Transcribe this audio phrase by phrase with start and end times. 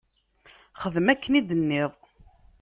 [0.81, 1.91] Xdem akken i d-tenniḍ.